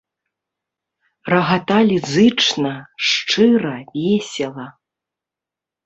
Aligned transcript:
Рагаталі 1.33 1.97
зычна, 2.13 2.73
шчыра, 3.11 3.77
весела. 4.03 4.67